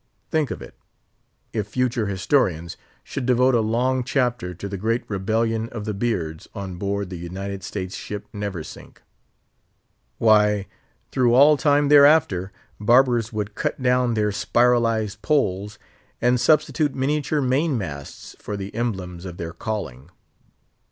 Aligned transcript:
Think 0.31 0.49
of 0.49 0.63
it, 0.63 0.73
if 1.53 1.67
future 1.67 2.07
historians 2.07 2.75
should 3.03 3.27
devote 3.27 3.53
a 3.53 3.59
long 3.61 4.03
chapter 4.03 4.55
to 4.55 4.67
the 4.67 4.75
great 4.75 5.07
Rebellion 5.07 5.69
of 5.69 5.85
the 5.85 5.93
Beards 5.93 6.47
on 6.55 6.77
board 6.77 7.11
the 7.11 7.19
United 7.19 7.61
States 7.61 7.93
ship 7.95 8.25
Neversink. 8.33 9.03
Why, 10.17 10.65
through 11.11 11.35
all 11.35 11.55
time 11.55 11.89
thereafter, 11.89 12.51
barbers 12.79 13.31
would 13.31 13.53
cut 13.53 13.79
down 13.79 14.15
their 14.15 14.31
spiralised 14.31 15.21
poles, 15.21 15.77
and 16.19 16.39
substitute 16.41 16.95
miniature 16.95 17.39
main 17.39 17.77
masts 17.77 18.35
for 18.39 18.57
the 18.57 18.73
emblems 18.73 19.23
of 19.23 19.37
their 19.37 19.53
calling. 19.53 20.09